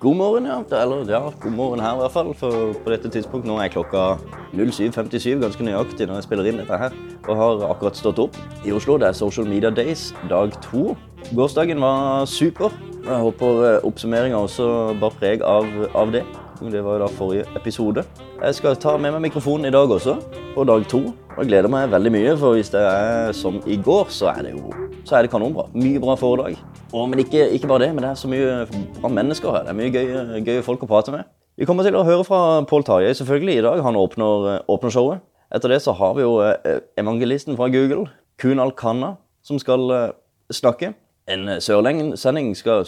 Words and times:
God 0.00 0.16
morgen, 0.16 0.46
ja. 0.46 0.82
Eller 0.82 1.10
ja, 1.10 1.20
god 1.42 1.50
morgen 1.50 1.80
her 1.80 1.94
i 1.94 1.98
hvert 1.98 2.12
fall. 2.12 2.34
For 2.38 2.74
på 2.84 2.90
dette 2.92 3.10
tidspunkt 3.10 3.46
nå 3.46 3.56
er 3.58 3.70
klokka 3.72 4.16
07.57 4.54 5.40
ganske 5.42 5.66
nøyaktig 5.66 6.06
når 6.06 6.20
jeg 6.20 6.26
spiller 6.28 6.46
inn 6.50 6.60
dette 6.62 6.78
her. 6.78 6.94
Og 7.26 7.38
har 7.40 7.64
akkurat 7.66 7.98
stått 7.98 8.20
opp 8.22 8.38
i 8.62 8.70
Oslo. 8.74 8.94
Det 9.02 9.08
er 9.10 9.18
Social 9.18 9.48
Media 9.50 9.70
Days 9.74 10.12
dag 10.30 10.54
to. 10.62 10.94
Gårsdagen 11.34 11.82
var 11.82 12.28
super. 12.30 12.70
Jeg 13.02 13.18
håper 13.26 13.64
eh, 13.66 13.80
oppsummeringa 13.82 14.38
også 14.38 14.68
bar 15.02 15.18
preg 15.18 15.42
av, 15.42 15.66
av 15.98 16.14
det. 16.14 16.22
Det 16.62 16.84
var 16.86 17.02
da 17.02 17.10
forrige 17.10 17.48
episode. 17.58 18.04
Jeg 18.38 18.54
skal 18.54 18.78
ta 18.78 18.94
med 18.96 19.16
meg 19.16 19.24
mikrofonen 19.26 19.66
i 19.66 19.74
dag 19.74 19.90
også, 19.90 20.14
på 20.54 20.64
dag 20.68 20.86
to. 20.90 21.08
Jeg 21.32 21.48
gleder 21.48 21.70
meg 21.72 21.90
veldig 21.92 22.10
mye, 22.12 22.32
for 22.36 22.58
hvis 22.58 22.70
det 22.74 22.80
er 22.84 23.32
som 23.36 23.60
i 23.66 23.78
går, 23.80 24.10
så 24.12 24.28
er 24.34 24.46
det 24.46 24.50
jo 24.52 24.72
så 25.04 25.16
er 25.16 25.24
det 25.24 25.32
kanonbra. 25.32 25.64
Mye 25.74 26.00
bra 26.00 26.14
foredrag. 26.18 26.58
Og, 26.92 27.08
men 27.10 27.22
ikke, 27.22 27.48
ikke, 27.56 27.66
bare 27.66 27.86
det, 27.86 27.94
men 27.94 28.04
det 28.04 28.10
er 28.10 28.18
så 28.20 28.28
mye 28.30 28.66
bra 29.00 29.10
mennesker 29.10 29.54
her. 29.54 29.64
Det 29.66 29.72
er 29.72 29.78
mye 29.78 29.92
gøye, 29.94 30.42
gøye 30.46 30.64
folk 30.66 30.84
å 30.84 30.90
prate 30.90 31.14
med. 31.14 31.26
Vi 31.58 31.66
kommer 31.68 31.84
til 31.86 31.96
å 31.98 32.04
høre 32.06 32.24
fra 32.24 32.40
Pål 32.68 32.84
Tarjei 32.86 33.14
selvfølgelig 33.16 33.56
i 33.58 33.64
dag. 33.64 33.80
Han 33.84 33.98
åpner, 33.98 34.62
åpner, 34.70 34.94
showet. 34.94 35.24
Etter 35.52 35.72
det 35.72 35.82
så 35.84 35.92
har 35.96 36.14
vi 36.16 36.24
jo 36.24 36.36
eh, 36.44 36.80
evangelisten 37.00 37.58
fra 37.58 37.68
Google, 37.72 38.06
Kunal 38.40 38.72
Khanna, 38.76 39.14
som 39.44 39.58
skal 39.60 39.90
eh, 39.96 40.12
snakke. 40.52 40.92
En 41.32 41.48
sørlending 41.62 42.54
skal 42.58 42.86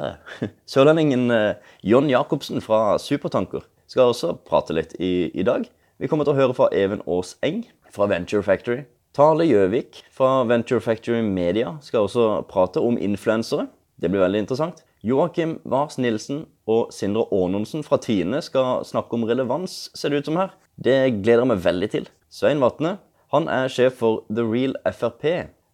Sørlendingen 0.74 1.30
eh, 1.30 1.60
John 1.86 2.10
Jacobsen 2.10 2.60
fra 2.64 2.98
Supertanker 2.98 3.62
skal 3.90 4.10
også 4.10 4.34
prate 4.46 4.74
litt 4.76 4.96
i, 4.98 5.30
i, 5.34 5.46
dag. 5.46 5.64
Vi 6.00 6.08
kommer 6.10 6.26
til 6.26 6.34
å 6.34 6.40
høre 6.40 6.56
fra 6.56 6.68
Even 6.76 7.02
Aas 7.06 7.36
Eng 7.46 7.64
fra 7.92 8.08
Venture 8.10 8.42
Factory. 8.46 8.84
Tale 9.16 9.44
Gjøvik 9.48 10.04
fra 10.14 10.44
Venture 10.46 10.80
Factory 10.80 11.20
Media 11.26 11.74
skal 11.82 12.06
også 12.06 12.28
prate 12.50 12.82
om 12.82 12.98
influensere. 12.98 13.66
Det 14.00 14.10
blir 14.10 14.22
veldig 14.22 14.44
interessant. 14.44 14.84
Joakim 15.02 15.58
Wars 15.64 15.96
Nilsen 15.98 16.44
og 16.68 16.92
Sindre 16.94 17.26
Aanonsen 17.32 17.82
fra 17.84 17.98
Tine 18.00 18.42
skal 18.44 18.84
snakke 18.86 19.16
om 19.16 19.24
relevans, 19.28 19.88
ser 19.96 20.12
det 20.12 20.20
ut 20.20 20.30
som 20.30 20.38
her. 20.40 20.54
Det 20.76 21.22
gleder 21.24 21.42
jeg 21.42 21.50
meg 21.50 21.62
veldig 21.64 21.90
til. 21.92 22.10
Svein 22.30 22.62
Vatne 22.62 22.98
han 23.34 23.46
er 23.50 23.70
sjef 23.70 24.00
for 24.00 24.24
The 24.30 24.42
Real 24.46 24.74
Frp. 24.90 25.24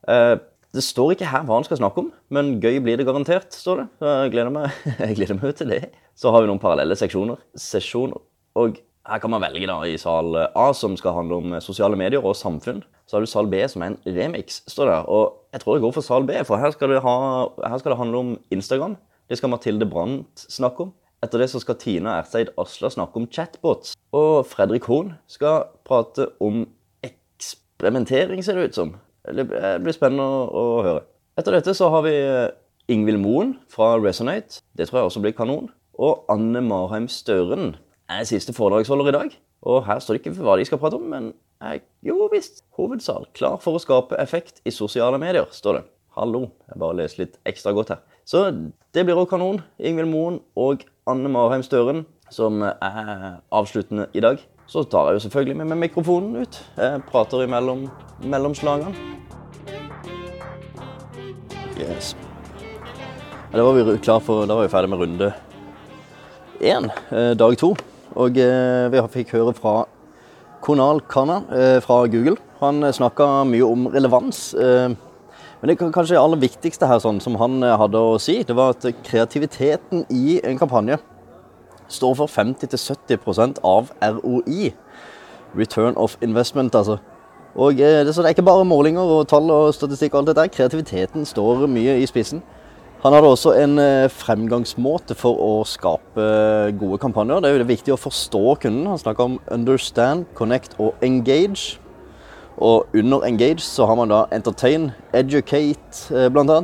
Eh, 0.09 0.35
det 0.77 0.85
står 0.85 1.15
ikke 1.15 1.31
her 1.31 1.45
hva 1.49 1.57
han 1.57 1.65
skal 1.65 1.81
snakke 1.81 2.03
om, 2.03 2.11
men 2.33 2.57
gøy 2.61 2.83
blir 2.85 3.01
det 3.01 3.07
garantert, 3.09 3.55
står 3.57 3.81
det. 3.81 3.87
Jeg 4.05 4.33
gleder 4.35 4.53
meg, 4.53 4.83
jeg 5.07 5.17
gleder 5.21 5.41
meg 5.41 5.57
til 5.57 5.73
det. 5.73 5.83
Så 6.17 6.33
har 6.33 6.45
vi 6.45 6.51
noen 6.51 6.61
parallelle 6.61 6.99
seksjoner. 6.99 7.41
Sesjoner. 7.57 8.21
Og 8.61 8.81
her 9.07 9.23
kan 9.23 9.31
man 9.31 9.43
velge 9.45 9.69
da 9.71 9.79
i 9.87 9.97
sal 10.01 10.35
A, 10.47 10.67
som 10.75 10.97
skal 10.99 11.15
handle 11.17 11.41
om 11.41 11.57
sosiale 11.63 11.99
medier 11.99 12.25
og 12.25 12.37
samfunn. 12.37 12.83
Så 13.07 13.17
har 13.17 13.23
du 13.23 13.31
sal 13.31 13.49
B, 13.51 13.61
som 13.71 13.85
er 13.85 13.93
en 13.93 13.99
remix, 14.19 14.61
står 14.71 14.91
der. 14.91 15.09
Og 15.09 15.37
jeg 15.55 15.63
tror 15.63 15.77
det 15.77 15.85
går 15.87 15.95
for 15.95 16.07
sal 16.07 16.27
B, 16.27 16.39
for 16.47 16.59
her 16.61 16.75
skal 16.75 16.91
det, 16.91 17.03
ha, 17.05 17.17
her 17.63 17.79
skal 17.79 17.95
det 17.95 18.01
handle 18.01 18.23
om 18.23 18.33
Instagram. 18.51 18.97
Det 19.31 19.39
skal 19.39 19.51
Mathilde 19.51 19.87
Brandt 19.91 20.47
snakke 20.51 20.89
om. 20.89 20.95
Etter 21.25 21.41
det 21.41 21.49
så 21.51 21.63
skal 21.63 21.79
Tina 21.81 22.19
Erseid 22.21 22.53
Asla 22.61 22.91
snakke 22.93 23.19
om 23.19 23.29
chatbots. 23.33 23.95
Og 24.15 24.45
Fredrik 24.47 24.85
Horn 24.91 25.15
skal 25.31 25.71
prate 25.87 26.29
om 26.45 26.67
eksperimentering, 27.07 28.45
ser 28.45 28.59
det 28.59 28.71
ut 28.71 28.79
som. 28.79 28.93
Det 29.27 29.47
blir 29.49 29.97
spennende 29.97 30.27
å, 30.27 30.67
å 30.77 30.85
høre. 30.87 31.07
Etter 31.41 31.57
dette 31.57 31.75
så 31.77 31.89
har 31.93 32.05
vi 32.07 32.15
eh, 32.15 32.53
Ingvild 32.93 33.21
Moen 33.23 33.57
fra 33.73 33.97
Resonate. 33.99 34.61
Det 34.77 34.87
tror 34.89 35.01
jeg 35.01 35.11
også 35.11 35.25
blir 35.25 35.35
kanon. 35.37 35.71
Og 35.97 36.27
Anne 36.33 36.61
Marheim 36.63 37.09
Støren 37.11 37.75
er 38.11 38.25
siste 38.29 38.55
foredragsholder 38.57 39.11
i 39.11 39.17
dag. 39.17 39.37
Og 39.67 39.85
her 39.87 40.01
står 40.03 40.17
det 40.17 40.23
ikke 40.23 40.37
hva 40.47 40.57
de 40.59 40.67
skal 40.69 40.81
prate 40.83 40.99
om, 40.99 41.07
men 41.11 41.33
jeg, 41.63 41.83
jo 42.07 42.29
visst. 42.33 42.65
Hovedsal. 42.77 43.29
Klar 43.37 43.57
for 43.63 43.77
å 43.77 43.83
skape 43.83 44.19
effekt 44.21 44.61
i 44.69 44.75
sosiale 44.75 45.19
medier, 45.19 45.49
står 45.51 45.81
det. 45.81 45.87
Hallo. 46.17 46.47
Jeg 46.71 46.81
bare 46.81 46.99
leser 47.03 47.25
litt 47.25 47.41
ekstra 47.49 47.73
godt 47.77 47.95
her. 47.95 48.05
Så 48.27 48.49
det 48.95 49.05
blir 49.05 49.17
også 49.17 49.35
kanon. 49.35 49.63
Ingvild 49.79 50.11
Moen 50.11 50.39
og 50.57 50.85
Anne 51.09 51.31
Marheim 51.33 51.65
Støren 51.67 52.07
som 52.33 52.63
er 52.63 53.41
avsluttende 53.55 54.09
i 54.15 54.21
dag. 54.21 54.41
Så 54.67 54.83
tar 54.91 55.11
jeg 55.11 55.19
jo 55.19 55.25
selvfølgelig 55.27 55.57
med 55.61 55.71
meg 55.71 55.79
mikrofonen 55.85 56.43
ut. 56.43 56.59
Jeg 56.77 57.03
prater 57.11 57.45
imellom 57.45 57.87
mellomslagene. 58.27 58.95
Yes. 61.79 62.17
Da 63.53 63.63
var 63.63 63.77
vi 63.77 63.99
klar 64.03 64.19
for, 64.25 64.47
da 64.49 64.57
var 64.57 64.67
vi 64.67 64.73
ferdig 64.73 64.91
med 64.91 64.99
runde 65.05 65.35
én, 66.61 66.91
eh, 67.13 67.35
dag 67.37 67.59
to. 67.59 67.77
Og 68.17 68.39
eh, 68.41 68.87
vi 68.93 69.03
fikk 69.13 69.35
høre 69.37 69.55
fra 69.57 69.75
Konal 70.65 71.03
Khanna 71.09 71.43
eh, 71.53 71.81
fra 71.85 72.03
Google. 72.11 72.37
Han 72.63 72.81
snakka 72.93 73.45
mye 73.49 73.67
om 73.67 73.91
relevans. 73.93 74.55
Men 74.57 75.69
det 75.69 75.77
kanskje 75.81 76.17
aller 76.21 76.41
viktigste 76.41 76.89
her 76.89 77.01
sånn, 77.01 77.19
som 77.21 77.37
han 77.41 77.61
hadde 77.61 78.01
å 78.01 78.17
si, 78.21 78.39
det 78.49 78.57
var 78.57 78.73
at 78.73 78.87
kreativiteten 79.05 80.07
i 80.13 80.39
en 80.41 80.57
kampanje 80.61 80.97
står 81.89 82.15
for 82.15 82.27
50-70% 82.27 83.61
av 83.65 83.93
ROI. 84.01 84.73
Return 85.57 85.97
of 85.97 86.17
investment, 86.21 86.75
altså. 86.75 86.99
Og 87.57 87.81
eh, 87.81 88.05
det, 88.05 88.15
Så 88.15 88.23
det 88.23 88.27
er 88.27 88.35
ikke 88.37 88.43
bare 88.43 88.65
målinger 88.65 89.01
og 89.01 89.29
tall 89.29 89.51
og 89.51 89.75
statistikk 89.75 90.15
og 90.15 90.19
alt 90.19 90.33
dette. 90.35 90.49
Kreativiteten 90.57 91.25
står 91.25 91.67
mye 91.67 91.99
i 92.03 92.07
spissen. 92.07 92.43
Han 93.07 93.15
hadde 93.15 93.29
også 93.31 93.53
en 93.55 93.79
eh, 93.79 94.09
fremgangsmåte 94.11 95.15
for 95.15 95.39
å 95.39 95.51
skape 95.69 96.25
gode 96.75 96.97
kampanjer. 96.99 97.39
Det 97.39 97.47
er 97.47 97.55
jo 97.55 97.61
det 97.61 97.69
viktig 97.69 97.93
å 97.95 97.99
forstå 98.03 98.41
kunden. 98.65 98.89
Han 98.91 98.99
snakker 98.99 99.29
om 99.29 99.37
understand, 99.55 100.25
connect 100.35 100.75
og 100.83 101.05
engage. 101.07 101.77
Og 102.59 102.91
under 102.99 103.23
engage 103.29 103.63
så 103.63 103.87
har 103.87 104.01
man 104.01 104.11
da 104.11 104.25
entertain, 104.35 104.89
educate 105.15 106.03
eh, 106.11 106.27
bl.a. 106.35 106.59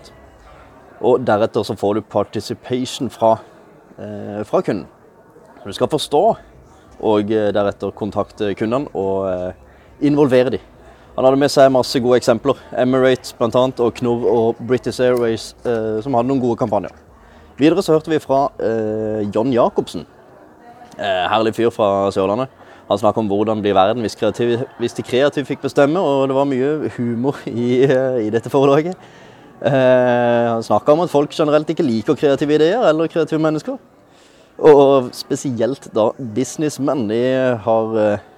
Og 0.99 1.23
deretter 1.31 1.63
så 1.63 1.79
får 1.79 2.01
du 2.01 2.03
participation 2.11 3.11
fra, 3.11 3.37
fra 4.47 4.61
kunden. 4.63 4.85
Du 5.63 5.73
skal 5.75 5.91
forstå 5.91 6.21
og 7.03 7.33
deretter 7.55 7.91
kontakte 7.99 8.53
kundene 8.59 8.91
og 8.95 9.99
involvere 9.99 10.55
dem. 10.55 10.72
Han 11.17 11.27
hadde 11.27 11.41
med 11.43 11.53
seg 11.53 11.73
masse 11.75 12.01
gode 12.01 12.17
eksempler. 12.23 12.61
Emirates 12.81 13.35
bl.a. 13.37 13.51
og 13.53 13.95
Knov 13.99 14.25
og 14.31 14.63
British 14.69 15.03
Airways, 15.05 15.51
eh, 15.67 16.01
som 16.05 16.17
hadde 16.17 16.31
noen 16.31 16.41
gode 16.41 16.57
kampanjer. 16.61 16.95
Videre 17.61 17.85
så 17.85 17.99
hørte 17.99 18.11
vi 18.11 18.21
fra 18.23 18.47
eh, 18.57 19.29
John 19.35 19.53
Jacobsen. 19.53 20.07
Eh, 20.97 21.25
herlig 21.29 21.53
fyr 21.59 21.73
fra 21.75 22.09
Sørlandet. 22.15 22.49
Han 22.89 22.99
snakket 23.01 23.23
om 23.23 23.29
hvordan 23.31 23.61
blir 23.65 23.77
verden 23.77 24.05
hvis, 24.05 24.17
kreativ, 24.19 24.65
hvis, 24.81 24.97
de 24.97 25.05
kreative 25.07 25.49
fikk 25.49 25.63
bestemme, 25.65 26.01
og 26.01 26.27
det 26.29 26.37
var 26.37 26.49
mye 26.49 26.91
humor 26.97 27.39
i, 27.49 27.85
eh, 27.85 28.25
i 28.27 28.33
dette 28.33 28.51
foredraget. 28.53 28.97
Eh, 29.63 30.49
han 30.49 30.65
snakka 30.65 30.97
om 30.97 31.05
at 31.05 31.13
folk 31.13 31.33
generelt 31.37 31.69
ikke 31.71 31.87
liker 31.87 32.19
kreative 32.19 32.57
ideer 32.57 32.83
eller 32.89 33.11
kreative 33.13 33.41
mennesker. 33.41 33.79
Og 34.59 35.13
spesielt 35.17 35.87
da 35.95 36.11
businessmenn. 36.35 37.07
De 37.09 37.23
har 37.65 37.97
eh, 38.01 38.29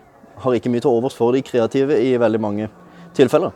har 0.43 0.56
ikke 0.56 0.72
mye 0.72 0.83
til 0.84 0.91
overs 0.91 1.17
for 1.17 1.34
de 1.34 1.45
kreative 1.45 1.99
i 2.03 2.17
veldig 2.21 2.41
mange 2.43 2.71
tilfeller. 3.15 3.55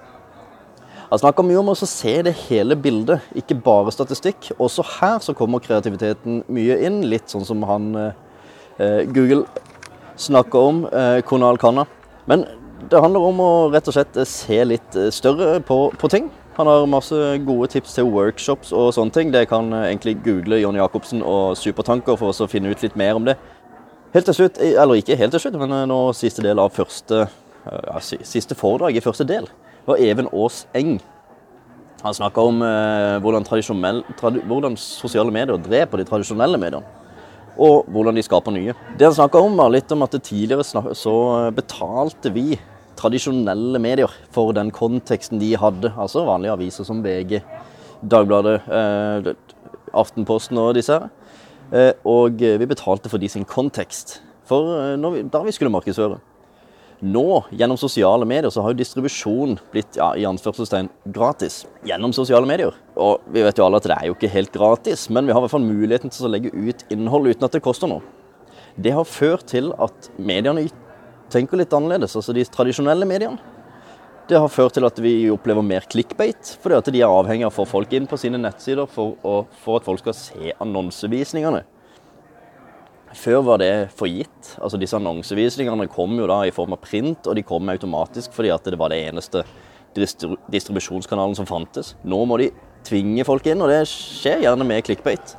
Han 1.09 1.21
snakker 1.23 1.47
mye 1.47 1.61
om 1.63 1.71
å 1.73 1.77
se 1.79 2.19
det 2.23 2.35
hele 2.45 2.77
bildet, 2.77 3.25
ikke 3.39 3.57
bare 3.65 3.93
statistikk. 3.95 4.51
Også 4.61 4.85
her 4.99 5.23
så 5.25 5.33
kommer 5.37 5.63
kreativiteten 5.65 6.43
mye 6.53 6.77
inn, 6.85 7.01
litt 7.09 7.33
sånn 7.33 7.47
som 7.49 7.65
han 7.69 7.95
eh, 7.97 9.07
Google 9.09 9.47
snakker 10.21 10.59
om, 10.59 10.83
eh, 10.93 11.21
Konal 11.25 11.57
Kanna. 11.57 11.87
Men 12.29 12.45
det 12.91 13.01
handler 13.01 13.25
om 13.31 13.41
å 13.41 13.53
rett 13.73 13.89
og 13.89 13.97
slett 13.97 14.19
se 14.29 14.59
litt 14.67 14.97
eh, 14.97 15.11
større 15.15 15.59
på, 15.65 15.89
på, 15.99 16.11
ting. 16.13 16.29
Han 16.59 16.69
har 16.69 16.87
masse 16.91 17.17
gode 17.47 17.71
tips 17.73 17.97
til 17.97 18.11
workshops 18.13 18.73
og 18.77 18.93
sånne 18.95 19.15
ting. 19.15 19.33
Det 19.35 19.47
kan 19.51 19.73
eh, 19.73 19.89
egentlig 19.89 20.19
google 20.27 20.61
Jonny 20.61 20.83
Jacobsen 20.83 21.25
og 21.25 21.57
Supertanker 21.59 22.19
for 22.21 22.35
å 22.35 22.51
finne 22.51 22.71
ut 22.71 22.85
litt 22.85 22.99
mer 22.99 23.17
om 23.19 23.27
det. 23.29 23.39
Helt 24.15 24.25
til 24.25 24.37
slutt, 24.39 24.59
eller 24.65 24.97
ikke 24.97 25.19
helt 25.21 25.35
til 25.37 25.43
slutt, 25.43 25.59
men 25.61 25.75
eh, 25.77 25.87
nå 25.89 25.99
siste 26.17 26.45
del 26.45 26.61
av 26.63 26.73
første 26.73 27.27
eh, 27.27 27.81
ja, 27.91 27.99
siste 28.01 28.57
foredrag 28.57 28.97
i 28.97 29.05
første 29.05 29.27
del, 29.29 29.49
var 29.85 30.01
Even 30.01 30.31
Aas 30.33 30.63
Eng. 30.79 30.97
Han 32.01 32.17
snakka 32.17 32.45
om 32.49 32.63
eh, 32.65 33.19
hvordan, 33.21 33.45
tradi 33.45 34.41
hvordan, 34.49 34.79
sosiale 34.81 35.35
medier 35.35 35.61
dreper 35.61 36.01
de 36.01 36.09
tradisjonelle 36.09 36.61
mediene. 36.61 36.97
Og 37.59 37.89
hvordan 37.91 38.15
de 38.15 38.23
skaper 38.23 38.55
nye. 38.55 38.75
Det 38.97 39.09
han 39.09 39.17
snakka 39.17 39.43
om, 39.43 39.57
var 39.59 39.73
litt 39.75 39.93
om 39.93 40.07
at 40.07 40.15
tidligere 40.23 40.65
så 40.97 41.15
betalte 41.53 42.31
vi 42.33 42.53
tradisjonelle 42.99 43.81
medier 43.83 44.13
for 44.35 44.55
den 44.57 44.71
konteksten 44.75 45.43
de 45.43 45.53
hadde. 45.59 45.93
Altså 45.99 46.25
vanlige 46.27 46.55
aviser 46.55 46.87
som 46.87 47.03
VG, 47.05 47.43
Dagbladet, 48.09 48.61
eh, 48.71 49.33
Aftenposten 49.93 50.61
og 50.63 50.77
disse 50.79 50.95
her. 50.95 51.11
Eh, 51.73 51.93
og 52.09 52.41
vi 52.41 52.69
betalte 52.71 53.11
for 53.13 53.21
de 53.21 53.29
sin 53.29 53.45
kontekst 53.49 54.19
for 54.49 54.75
eh, 54.81 55.13
vi, 55.13 55.23
da 55.29 55.43
vi 55.45 55.55
skulle 55.55 55.73
markedsføre. 55.73 56.19
Nå, 56.99 57.45
gjennom 57.55 57.79
sosiale 57.79 58.27
medier, 58.27 58.51
så 58.51 58.65
har 58.65 58.73
jo 58.73 58.81
distribusjon 58.81 59.59
blitt 59.71 59.99
ja, 60.01 60.09
i 60.19 60.25
anførselstegn 60.27 60.89
gratis. 61.15 61.61
Gjennom 61.87 62.15
sosiale 62.17 62.49
medier. 62.49 62.75
Og 62.99 63.23
vi 63.31 63.45
vet 63.47 63.61
jo 63.61 63.69
alle 63.69 63.79
at 63.79 63.87
det 63.87 63.95
er 63.95 64.09
jo 64.09 64.17
ikke 64.17 64.33
helt 64.33 64.51
gratis, 64.55 65.07
men 65.15 65.29
vi 65.29 65.35
har 65.35 65.39
i 65.39 65.47
hvert 65.47 65.55
fall 65.55 65.67
muligheten 65.67 66.11
til 66.11 66.27
å 66.27 66.33
legge 66.33 66.51
ut 66.51 66.83
innhold 66.91 67.31
uten 67.31 67.47
at 67.47 67.55
det 67.55 67.63
koster 67.63 67.91
noe. 67.91 68.03
Det 68.75 68.91
har 68.95 69.07
ført 69.07 69.47
til 69.53 69.71
at 69.79 70.11
mediene 70.19 70.67
tenker 71.31 71.61
litt 71.61 71.75
annerledes, 71.77 72.17
altså 72.19 72.35
de 72.35 72.47
tradisjonelle 72.51 73.07
mediene. 73.07 73.39
Det 74.29 74.37
har 74.37 74.51
ført 74.53 74.75
til 74.77 74.85
at 74.85 74.99
vi 75.01 75.31
opplever 75.33 75.65
mer 75.65 75.87
clickbait, 75.89 76.51
fordi 76.61 76.77
at 76.77 76.89
de 76.93 77.01
er 77.01 77.09
avhengig 77.09 77.47
av 77.47 77.53
å 77.55 77.57
få 77.63 77.65
folk 77.71 77.95
inn 77.97 78.05
på 78.09 78.19
sine 78.21 78.37
nettsider 78.37 78.85
for, 78.93 79.15
å, 79.25 79.39
for 79.63 79.79
at 79.79 79.87
folk 79.87 80.03
skal 80.03 80.17
se 80.17 80.53
annonsevisningene. 80.61 81.63
Før 83.17 83.41
var 83.47 83.63
det 83.63 83.71
for 83.97 84.11
gitt. 84.11 84.51
Altså 84.61 84.77
Disse 84.77 84.99
annonsevisningene 84.99 85.89
kom 85.89 86.13
jo 86.21 86.29
da 86.29 86.43
i 86.45 86.53
form 86.53 86.77
av 86.77 86.83
print, 86.85 87.25
og 87.25 87.39
de 87.39 87.47
kom 87.47 87.73
automatisk 87.73 88.37
fordi 88.37 88.53
at 88.53 88.69
det 88.69 88.77
var 88.81 88.93
det 88.93 89.01
eneste 89.09 89.47
distribusjonskanalen 89.97 91.39
som 91.39 91.49
fantes. 91.49 91.95
Nå 92.05 92.21
må 92.29 92.37
de 92.43 92.51
tvinge 92.85 93.25
folk 93.25 93.49
inn, 93.49 93.65
og 93.65 93.73
det 93.73 93.87
skjer 93.89 94.45
gjerne 94.45 94.67
med 94.69 94.85
clickbait. 94.85 95.39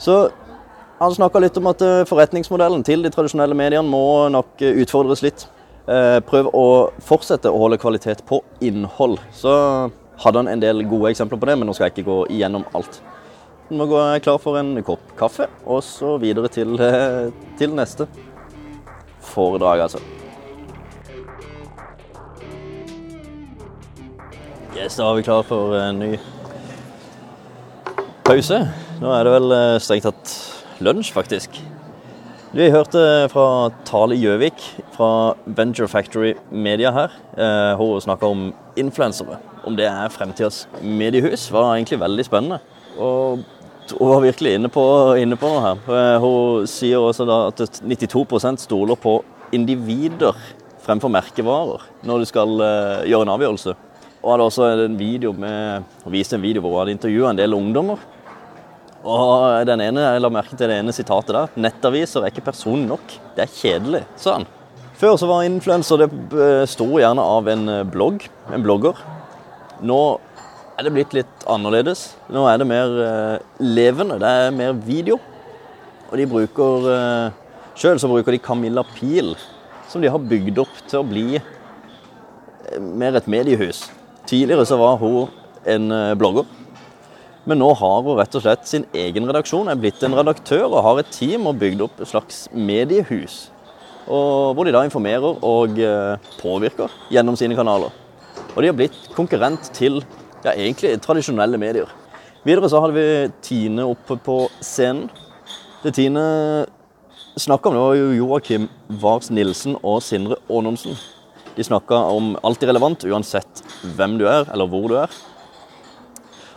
Så 0.00 0.16
han 0.96 1.12
snakka 1.12 1.44
litt 1.44 1.60
om 1.60 1.68
at 1.68 1.84
eh, 1.84 2.06
forretningsmodellen 2.08 2.84
til 2.86 3.04
de 3.04 3.12
tradisjonelle 3.12 3.56
mediene 3.58 3.84
må 3.84 4.30
nok 4.32 4.64
eh, 4.64 4.80
utfordres 4.80 5.20
litt. 5.26 5.44
Eh, 5.84 6.18
prøv 6.24 6.48
å 6.56 6.68
fortsette 7.04 7.50
å 7.52 7.58
holde 7.60 7.76
kvalitet 7.80 8.22
på 8.24 8.38
innhold. 8.64 9.18
Så 9.36 9.52
hadde 10.22 10.40
han 10.40 10.48
en 10.48 10.62
del 10.62 10.80
gode 10.88 11.10
eksempler 11.12 11.40
på 11.40 11.50
det, 11.50 11.58
men 11.60 11.68
nå 11.68 11.74
skal 11.76 11.90
jeg 11.90 11.98
ikke 11.98 12.08
gå 12.08 12.18
igjennom 12.32 12.64
alt. 12.76 13.02
Nå 13.68 13.84
går 13.90 14.14
jeg 14.14 14.24
klar 14.24 14.40
for 14.40 14.56
en 14.60 14.78
kopp 14.84 15.12
kaffe, 15.18 15.48
og 15.66 15.82
så 15.84 16.16
videre 16.20 16.48
til, 16.48 16.80
eh, 16.80 17.28
til 17.58 17.76
neste 17.76 18.08
foredrag, 19.20 19.84
altså. 19.84 20.00
Yes, 24.74 24.96
da 24.96 25.10
er 25.10 25.16
vi 25.16 25.22
klar 25.22 25.44
for 25.44 25.76
en 25.76 25.98
ny 25.98 26.16
pause. 28.24 28.64
Nå 29.00 29.12
er 29.12 29.24
det 29.24 29.36
vel 29.36 29.52
eh, 29.52 29.78
strengt 29.84 30.08
tatt 30.08 30.34
lunsj, 30.80 31.12
faktisk. 31.12 31.60
Vi 32.54 32.68
hørte 32.70 33.00
fra 33.32 33.72
Tale 33.82 34.14
Gjøvik 34.14 34.60
fra 34.94 35.34
Venture 35.58 35.88
Factory 35.90 36.36
Media 36.54 36.92
her. 36.94 37.16
Eh, 37.34 37.72
hun 37.80 37.98
snakka 37.98 38.28
om 38.30 38.44
influensere. 38.78 39.40
Om 39.66 39.74
det 39.74 39.88
er 39.90 40.12
fremtidas 40.14 40.68
mediehus, 40.78 41.48
var 41.50 41.72
egentlig 41.72 41.98
veldig 41.98 42.26
spennende. 42.28 42.60
Og 42.94 43.42
hun 43.98 44.12
var 44.12 44.22
virkelig 44.22 44.54
inne 44.54 44.70
på, 44.70 44.84
inne 45.18 45.34
på 45.34 45.50
noe 45.50 45.64
her. 45.64 45.82
Eh, 45.96 46.20
hun 46.22 46.70
sier 46.70 47.02
også 47.02 47.26
at 47.26 47.64
92% 47.82 48.62
stoler 48.68 49.02
på 49.02 49.16
individer 49.50 50.38
fremfor 50.86 51.10
merkevarer 51.10 51.82
når 52.06 52.22
du 52.22 52.30
skal 52.30 52.54
uh, 52.60 53.02
gjøre 53.02 53.26
en 53.26 53.34
avgjørelse. 53.34 53.74
Og 54.22 54.30
hadde 54.30 54.46
også 54.46 54.70
en 54.86 54.98
video 54.98 55.34
med, 55.34 55.82
hun 56.04 56.14
viste 56.14 56.38
en 56.38 56.46
video 56.46 56.62
hvor 56.62 56.76
hun 56.76 56.84
hadde 56.84 57.00
intervjua 57.00 57.34
en 57.34 57.42
del 57.42 57.58
ungdommer. 57.58 57.98
Og 59.04 59.66
den 59.68 59.82
ene, 59.84 60.00
Jeg 60.00 60.22
la 60.24 60.30
merke 60.32 60.56
til 60.56 60.68
det 60.68 60.78
ene 60.80 60.92
sitatet 60.92 61.34
der. 61.34 61.48
'Nettaviser 61.56 62.24
er 62.24 62.32
ikke 62.32 62.50
personlig 62.50 62.88
nok. 62.88 63.06
Det 63.36 63.44
er 63.44 63.52
kjedelig', 63.52 64.06
sa 64.16 64.38
han. 64.38 64.46
Før 64.96 65.16
så 65.18 65.26
var 65.28 65.44
influenser 65.44 65.98
det 65.98 66.08
eh, 66.32 66.64
gjerne 66.64 67.20
av 67.20 67.48
en 67.48 67.90
blogg, 67.90 68.28
en 68.52 68.62
blogger. 68.62 68.96
Nå 69.82 70.20
er 70.78 70.86
det 70.86 70.92
blitt 70.94 71.14
litt 71.14 71.46
annerledes. 71.50 72.14
Nå 72.32 72.46
er 72.48 72.58
det 72.58 72.66
mer 72.66 72.98
eh, 73.04 73.38
levende. 73.60 74.18
Det 74.18 74.26
er 74.28 74.54
mer 74.54 74.72
video. 74.72 75.18
Og 76.10 76.18
de 76.18 76.26
bruker 76.30 76.88
eh, 76.94 77.32
Sjøl 77.74 77.98
så 77.98 78.06
bruker 78.06 78.30
de 78.30 78.38
Camilla 78.38 78.84
Pil, 78.94 79.32
som 79.90 80.02
de 80.02 80.10
har 80.10 80.22
bygd 80.22 80.60
opp 80.62 80.74
til 80.86 81.00
å 81.00 81.06
bli 81.06 81.24
eh, 81.40 82.78
mer 82.78 83.18
et 83.18 83.26
mediehus. 83.26 83.88
Tidligere 84.30 84.66
så 84.68 84.78
var 84.78 85.00
hun 85.00 85.32
en 85.66 85.90
eh, 85.90 86.12
blogger. 86.18 86.46
Men 87.44 87.60
nå 87.60 87.70
har 87.76 87.98
hun 88.06 88.16
rett 88.16 88.36
og 88.38 88.44
slett 88.44 88.68
sin 88.68 88.86
egen 88.96 89.26
redaksjon, 89.28 89.68
er 89.68 89.80
blitt 89.80 90.00
en 90.06 90.16
redaktør 90.16 90.64
og 90.70 90.84
har 90.86 91.02
et 91.02 91.10
team 91.12 91.44
og 91.50 91.58
bygd 91.60 91.82
opp 91.84 91.98
et 92.00 92.08
slags 92.08 92.46
mediehus. 92.56 93.50
Og 94.04 94.54
hvor 94.56 94.64
de 94.64 94.72
da 94.72 94.84
informerer 94.84 95.42
og 95.44 95.76
eh, 95.80 96.30
påvirker 96.40 96.92
gjennom 97.12 97.36
sine 97.36 97.56
kanaler. 97.56 97.92
Og 98.54 98.62
de 98.62 98.70
har 98.70 98.76
blitt 98.78 98.96
konkurrent 99.16 99.68
til 99.76 100.00
ja, 100.44 100.54
egentlig 100.54 100.94
tradisjonelle 101.04 101.60
medier. 101.60 101.90
Videre 102.44 102.68
så 102.68 102.80
hadde 102.84 102.96
vi 102.96 103.32
Tine 103.44 103.84
oppe 103.88 104.16
på 104.20 104.38
scenen. 104.64 105.10
Det 105.84 105.94
Tine 105.96 106.24
snakka 107.40 107.68
om, 107.68 107.76
det 107.76 107.84
var 107.84 107.98
jo 107.98 108.10
Joakim 108.22 108.68
Vars 109.00 109.28
Nilsen 109.32 109.76
og 109.82 110.00
Sindre 110.04 110.40
Aanonsen. 110.48 110.96
De 111.54 111.64
snakka 111.64 112.00
om 112.10 112.34
alt 112.44 112.64
relevant, 112.64 113.04
uansett 113.04 113.62
hvem 113.96 114.16
du 114.20 114.26
er, 114.28 114.48
eller 114.52 114.68
hvor 114.68 114.88
du 114.90 114.96
er. 115.00 115.12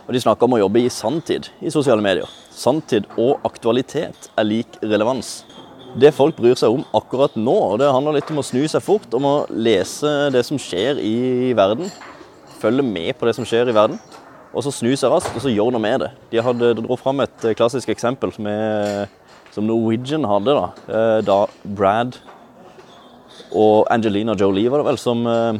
Og 0.08 0.16
de 0.16 0.24
snakker 0.24 0.48
om 0.48 0.56
å 0.56 0.62
jobbe 0.64 0.80
i 0.80 0.90
sanntid 0.90 1.50
i 1.60 1.70
sosiale 1.70 2.02
medier. 2.02 2.26
Sanntid 2.50 3.06
og 3.20 3.44
aktualitet 3.46 4.30
er 4.34 4.48
lik 4.48 4.80
relevans. 4.80 5.42
Det 6.00 6.10
folk 6.16 6.36
bryr 6.40 6.56
seg 6.58 6.72
om 6.72 6.84
akkurat 6.96 7.36
nå, 7.36 7.54
og 7.54 7.78
det 7.80 7.92
handler 7.92 8.18
litt 8.18 8.30
om 8.32 8.40
å 8.40 8.46
snu 8.46 8.62
seg 8.68 8.84
fort, 8.84 9.08
om 9.16 9.24
å 9.28 9.36
lese 9.52 10.30
det 10.32 10.44
som 10.48 10.60
skjer 10.60 11.00
i 11.00 11.52
verden 11.56 11.92
følge 12.58 12.84
med 12.84 13.14
på 13.18 13.28
det 13.28 13.36
som 13.36 13.46
skjer 13.46 13.70
i 13.70 13.76
verden, 13.76 13.98
og 14.52 14.64
så 14.64 14.72
snu 14.74 14.90
seg 14.96 15.12
raskt 15.12 15.36
og 15.36 15.44
så 15.44 15.52
gjøre 15.52 15.74
noe 15.74 15.84
med 15.84 16.02
det. 16.02 16.10
De 16.32 16.42
hadde 16.42 16.74
dro 16.80 16.98
fram 16.98 17.22
et 17.24 17.46
eh, 17.46 17.56
klassisk 17.58 17.90
eksempel 17.92 18.32
med, 18.42 19.12
som 19.54 19.66
Norwegian 19.68 20.26
hadde, 20.28 20.56
da, 20.56 20.66
eh, 20.88 21.18
da 21.26 21.40
Brad 21.64 22.18
og 23.54 23.86
Angelina 23.92 24.34
Jolie 24.38 24.70
var 24.72 24.82
det 24.82 24.88
vel 24.90 24.98
som 25.00 25.22
uh, 25.24 25.56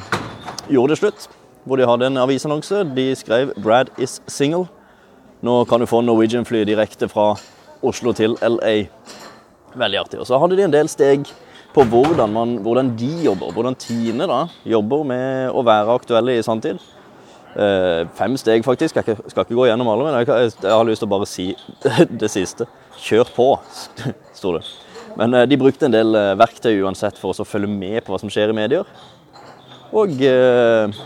gjorde 0.68 0.92
det 0.92 0.98
slutt. 1.00 1.28
Hvor 1.68 1.76
de 1.76 1.86
hadde 1.86 2.08
en 2.08 2.16
avisannonse. 2.16 2.82
De 2.96 3.14
skrev 3.14 3.52
'Brad 3.60 3.92
is 3.98 4.22
single'. 4.26 4.66
Nå 5.42 5.64
kan 5.64 5.80
du 5.80 5.86
få 5.86 6.00
Norwegian-fly 6.00 6.64
direkte 6.64 7.08
fra 7.08 7.36
Oslo 7.82 8.12
til 8.12 8.36
LA. 8.42 8.88
Veldig 9.76 9.98
artig. 9.98 10.20
Og 10.20 10.26
så 10.26 10.38
hadde 10.38 10.56
de 10.56 10.64
en 10.64 10.72
del 10.72 10.88
steg 10.88 11.28
på 11.74 11.84
hvordan, 11.84 12.32
man, 12.32 12.56
hvordan, 12.56 12.94
de 12.98 13.10
jobber, 13.24 13.52
hvordan 13.52 13.76
Tine 13.78 14.26
da 14.26 14.46
jobber 14.64 15.04
med 15.04 15.50
å 15.52 15.62
være 15.62 15.94
aktuelle 15.94 16.38
i 16.38 16.42
sanntid. 16.42 16.80
Eh, 17.54 18.08
fem 18.16 18.36
steg, 18.36 18.64
faktisk. 18.64 18.96
Jeg 18.96 19.18
skal 19.28 19.44
ikke 19.44 19.58
gå 19.58 19.68
gjennom 19.68 19.88
alle, 19.92 20.08
men 20.08 20.18
jeg, 20.18 20.52
jeg 20.62 20.72
har 20.72 20.88
lyst 20.88 21.04
til 21.04 21.08
å 21.10 21.14
bare 21.14 21.28
si 21.28 21.52
det 22.22 22.30
siste. 22.32 22.66
Kjør 22.98 23.30
på, 23.36 23.48
sto 24.38 24.56
det. 24.56 24.64
Men 25.20 25.34
eh, 25.34 25.46
de 25.46 25.60
brukte 25.60 25.86
en 25.86 25.94
del 25.94 26.16
eh, 26.16 26.34
verktøy 26.40 26.80
uansett 26.82 27.20
for 27.20 27.36
å 27.36 27.46
følge 27.46 27.70
med 27.70 28.00
på 28.02 28.14
hva 28.14 28.20
som 28.22 28.32
skjer 28.32 28.50
i 28.50 28.58
medier. 28.58 28.88
Og 29.96 30.18
eh, 30.24 30.98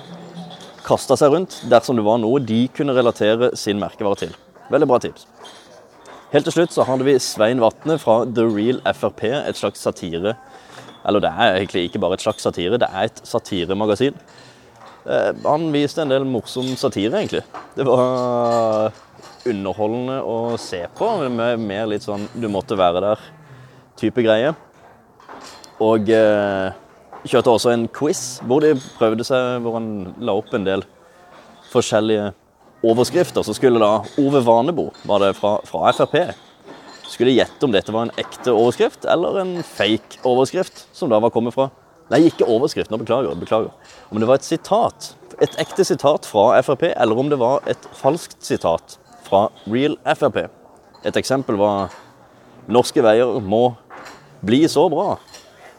kasta 0.93 1.19
seg 1.19 1.33
rundt 1.33 1.59
dersom 1.73 1.99
det 1.99 2.06
var 2.06 2.23
noe 2.23 2.44
de 2.44 2.67
kunne 2.77 2.94
relatere 2.94 3.50
sin 3.59 3.81
merkevare 3.83 4.27
til. 4.27 4.39
Veldig 4.71 4.93
bra 4.93 5.03
tips. 5.03 5.27
Helt 6.33 6.47
til 6.49 6.55
slutt 6.61 6.73
så 6.73 6.87
hadde 6.89 7.05
vi 7.05 7.19
Svein 7.21 7.61
Vatne 7.61 7.99
fra 8.00 8.23
The 8.25 8.47
Real 8.47 8.79
Frp, 8.97 9.27
et 9.43 9.59
slags 9.59 9.83
satire 9.85 10.37
eller 11.09 11.23
det 11.23 11.31
er 11.35 11.56
egentlig 11.59 11.87
ikke 11.89 12.00
bare 12.03 12.19
et 12.19 12.25
slags 12.25 12.44
satire, 12.47 12.79
det 12.79 12.89
er 12.89 13.09
et 13.09 13.23
satiremagasin. 13.27 14.19
Eh, 15.03 15.31
han 15.44 15.71
viste 15.75 16.05
en 16.05 16.12
del 16.12 16.27
morsom 16.29 16.69
satire, 16.79 17.19
egentlig. 17.19 17.43
Det 17.75 17.87
var 17.89 18.93
underholdende 19.49 20.21
å 20.23 20.37
se 20.62 20.85
på, 20.99 21.09
med 21.27 21.65
mer 21.65 21.89
litt 21.91 22.06
sånn 22.06 22.29
du 22.39 22.47
måtte 22.53 22.79
være 22.79 23.03
der-type 23.09 24.22
greie. 24.22 24.55
Og 25.82 26.13
eh, 26.15 26.70
kjørte 27.29 27.52
også 27.52 27.72
en 27.72 27.88
quiz 27.94 28.41
hvor 28.48 28.64
de 28.64 28.74
prøvde 28.98 29.26
seg, 29.26 29.62
hvor 29.62 29.76
han 29.79 29.91
la 30.22 30.34
opp 30.38 30.52
en 30.56 30.67
del 30.67 30.84
forskjellige 31.72 32.32
overskrifter. 32.82 33.44
Så 33.46 33.55
skulle 33.56 33.82
da 33.82 34.02
Ove 34.20 34.43
Vanebo, 34.44 34.91
var 35.08 35.22
det 35.22 35.34
fra, 35.38 35.58
fra 35.67 35.93
Frp, 35.94 36.34
skulle 37.12 37.34
gjette 37.36 37.67
om 37.67 37.74
dette 37.74 37.93
var 37.93 38.08
en 38.08 38.20
ekte 38.20 38.55
overskrift 38.55 39.06
eller 39.10 39.38
en 39.43 39.55
fake 39.67 40.22
overskrift, 40.29 40.86
som 40.96 41.12
da 41.12 41.20
var 41.22 41.34
kommet 41.34 41.55
fra 41.56 41.70
Nei, 42.10 42.26
ikke 42.29 42.44
overskrift, 42.50 42.91
nå 42.93 42.98
beklager. 43.00 43.32
beklager. 43.41 43.70
Om 44.12 44.19
det 44.20 44.26
var 44.29 44.36
et 44.36 44.44
sitat, 44.44 45.14
et 45.41 45.55
ekte 45.62 45.84
sitat 45.86 46.26
fra 46.29 46.58
Frp, 46.60 46.82
eller 46.91 47.17
om 47.17 47.31
det 47.31 47.38
var 47.41 47.62
et 47.70 47.86
falskt 47.96 48.43
sitat 48.44 48.98
fra 49.24 49.46
Real 49.64 49.94
Frp. 50.19 50.43
Et 51.08 51.17
eksempel 51.17 51.56
var 51.56 51.94
norske 52.69 53.00
veier 53.00 53.38
må 53.41 53.62
bli 54.44 54.60
så 54.69 54.84
bra 54.93 55.14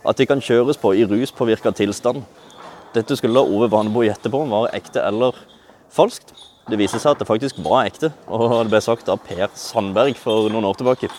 at 0.03 0.19
de 0.19 0.27
kan 0.27 0.41
kjøres 0.43 0.79
på 0.79 0.93
i 0.97 1.05
ruspåvirka 1.07 1.71
tilstand. 1.75 2.23
Dette 2.93 3.17
skulle 3.17 3.39
da 3.39 3.47
Ove 3.47 3.69
Vanebo 3.71 4.03
gjette 4.05 4.31
på 4.31 4.43
om 4.43 4.53
var 4.53 4.73
ekte 4.75 5.01
eller 5.01 5.37
falskt. 5.93 6.35
Det 6.69 6.79
viste 6.79 6.99
seg 7.01 7.15
at 7.15 7.23
det 7.23 7.27
faktisk 7.27 7.57
var 7.63 7.89
ekte, 7.89 8.13
og 8.31 8.45
det 8.63 8.71
ble 8.71 8.79
sagt 8.83 9.09
av 9.11 9.19
Per 9.25 9.49
Sandberg 9.59 10.15
for 10.19 10.47
noen 10.51 10.67
år 10.69 10.77
tilbake. 10.79 11.09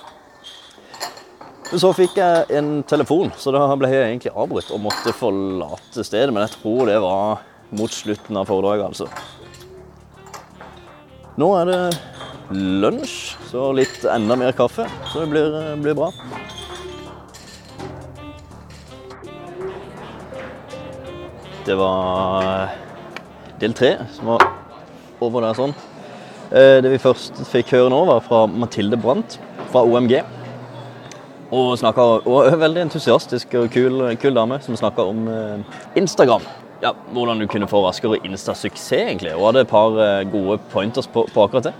Så 1.74 1.90
fikk 1.96 2.16
jeg 2.20 2.44
en 2.54 2.84
telefon, 2.86 3.32
så 3.40 3.52
da 3.52 3.66
ble 3.76 3.90
jeg 3.90 4.06
egentlig 4.06 4.32
avbrutt 4.32 4.70
og 4.72 4.82
måtte 4.84 5.14
forlate 5.16 6.04
stedet. 6.06 6.32
Men 6.32 6.44
jeg 6.46 6.54
tror 6.58 6.88
det 6.88 7.00
var 7.02 7.42
mot 7.74 7.92
slutten 7.92 8.38
av 8.38 8.48
foredraget, 8.48 8.92
altså. 8.92 9.08
Nå 11.40 11.48
er 11.58 11.70
det 11.72 11.80
lunsj, 12.84 13.34
så 13.50 13.72
litt 13.74 14.04
enda 14.06 14.36
mer 14.38 14.54
kaffe. 14.56 14.86
Så 15.10 15.24
det 15.24 15.32
blir, 15.32 15.56
blir 15.82 15.98
bra. 15.98 16.12
Det 21.64 21.74
var 21.80 22.74
del 23.56 23.72
tre 23.72 23.94
som 24.12 24.34
var 24.34 24.42
over 25.24 25.46
der 25.46 25.56
sånn. 25.56 25.70
Eh, 26.52 26.80
det 26.84 26.90
vi 26.92 27.00
først 27.00 27.40
fikk 27.48 27.72
høre 27.72 27.88
nå, 27.88 28.02
var 28.10 28.20
fra 28.26 28.42
Mathilde 28.50 28.98
Brandt 29.00 29.38
fra 29.72 29.80
OMG. 29.80 30.18
Og, 31.54 31.70
snakker, 31.80 32.26
og 32.28 32.50
er 32.50 32.58
veldig 32.60 32.82
entusiastisk 32.84 33.54
og 33.56 33.70
kul, 33.72 34.04
kul 34.20 34.36
dame 34.36 34.58
som 34.64 34.76
snakker 34.76 35.08
om 35.08 35.24
eh, 35.30 35.80
Instagram. 36.02 36.44
Ja, 36.84 36.92
Hvordan 37.16 37.40
du 37.40 37.46
kunne 37.48 37.68
få 37.70 37.80
raskere 37.86 38.20
Insta-suksess, 38.26 38.92
egentlig. 38.98 39.32
Og 39.38 39.48
hadde 39.48 39.64
et 39.64 39.72
par 39.72 39.96
eh, 40.04 40.26
gode 40.28 40.58
pointers 40.74 41.08
på, 41.08 41.24
på, 41.32 41.46
akkurat 41.46 41.70
det. 41.70 41.74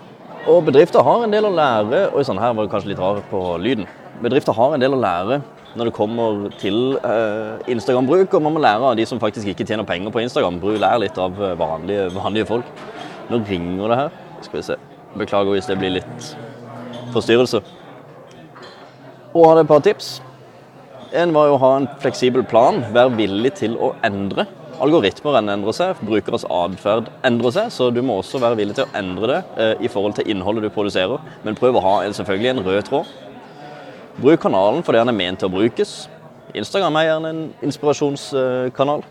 Og 0.49 0.65
bedrifter 0.65 1.05
har 1.05 1.27
en 1.27 1.35
del 1.35 1.45
å 1.45 1.53
lære. 1.53 2.07
Oi 2.17 2.25
sånn 2.25 2.41
Her 2.41 2.57
var 2.57 2.65
det 2.65 2.73
kanskje 2.73 2.95
litt 2.95 3.05
rar 3.05 3.21
på 3.29 3.45
lyden. 3.61 3.85
bedrifter 4.25 4.57
har 4.57 4.73
en 4.73 4.81
del 4.81 4.97
å 4.97 5.03
lære 5.03 5.43
når 5.75 5.89
det 5.89 5.95
kommer 5.97 6.49
til 6.61 6.97
eh, 7.03 7.71
Instagram-bruk, 7.75 8.35
og 8.35 8.43
man 8.45 8.55
må 8.55 8.63
lære 8.63 8.91
av 8.91 8.99
de 8.99 9.07
som 9.09 9.21
faktisk 9.23 9.51
ikke 9.51 9.67
tjener 9.67 9.87
penger 9.89 10.15
på 10.15 10.23
Instagram. 10.23 10.61
Bruk 10.63 10.79
Lær 10.83 11.01
litt 11.03 11.19
av 11.19 11.39
eh, 11.43 11.57
vanlige, 11.59 12.09
vanlige 12.15 12.49
folk. 12.51 12.85
Nå 13.31 13.41
ringer 13.49 13.91
det 13.91 14.01
her. 14.03 14.21
Skal 14.45 14.61
vi 14.61 14.67
se. 14.69 14.79
Beklager 15.19 15.57
hvis 15.57 15.71
det 15.71 15.79
blir 15.81 15.97
litt 15.97 16.29
forstyrrelse. 17.15 17.63
Og 19.35 19.49
hadde 19.51 19.65
et 19.65 19.71
par 19.71 19.83
tips. 19.83 20.19
En 21.15 21.35
var 21.35 21.51
å 21.51 21.59
ha 21.63 21.73
en 21.79 21.89
fleksibel 22.03 22.43
plan, 22.47 22.81
være 22.95 23.15
villig 23.19 23.55
til 23.61 23.75
å 23.79 23.93
endre. 24.07 24.47
Algoritmer 24.83 25.37
endrer 25.39 25.75
seg, 25.77 26.01
brukeres 26.03 26.43
atferd 26.51 27.07
endrer 27.27 27.55
seg, 27.55 27.69
så 27.71 27.93
du 27.95 28.01
må 28.03 28.17
også 28.19 28.41
være 28.43 28.59
villig 28.59 28.75
til 28.79 28.89
å 28.89 28.99
endre 28.99 29.29
det 29.31 29.43
eh, 29.63 29.85
i 29.87 29.91
forhold 29.91 30.17
til 30.19 30.31
innholdet 30.33 30.67
du 30.67 30.75
produserer. 30.75 31.23
Men 31.47 31.59
prøv 31.59 31.79
å 31.79 31.85
ha 31.85 31.95
selvfølgelig 32.09 32.51
en 32.51 32.65
rød 32.67 32.89
tråd. 32.89 33.13
Bruk 34.15 34.45
kanalen 34.45 34.85
for 34.87 34.95
det 34.95 35.01
den 35.03 35.11
er 35.11 35.17
ment 35.17 35.41
til 35.43 35.51
å 35.51 35.53
brukes. 35.57 36.05
Instagram 36.55 37.01
er 37.01 37.09
gjerne 37.09 37.31
en 37.33 37.43
inspirasjonskanal. 37.67 39.03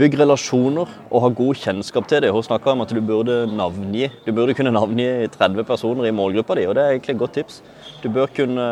Bygg 0.00 0.16
relasjoner 0.20 0.88
og 1.08 1.22
ha 1.24 1.28
god 1.32 1.60
kjennskap 1.60 2.08
til 2.08 2.24
det. 2.24 2.30
Hun 2.32 2.44
snakka 2.44 2.72
om 2.72 2.84
at 2.84 2.92
du 2.92 3.00
burde 3.04 3.46
navngi 3.52 4.10
Du 4.24 4.32
burde 4.36 4.54
kunne 4.56 4.72
navngi 4.72 5.28
30 5.32 5.64
personer 5.68 6.08
i 6.08 6.12
målgruppa 6.12 6.56
di, 6.56 6.66
og 6.68 6.74
det 6.76 6.84
er 6.84 6.96
egentlig 6.96 7.14
et 7.14 7.20
godt 7.20 7.36
tips. 7.36 7.60
Du 8.02 8.08
bør 8.08 8.32
kunne 8.32 8.66